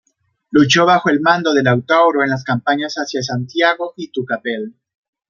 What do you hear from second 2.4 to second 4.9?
campañas hacia Santiago y Tucapel.